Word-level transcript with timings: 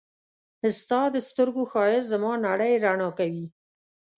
ستا 0.79 1.01
د 1.15 1.17
سترګو 1.29 1.63
ښایست 1.71 2.09
زما 2.13 2.31
نړۍ 2.47 2.73
رڼا 2.83 3.09
کوي. 3.19 3.45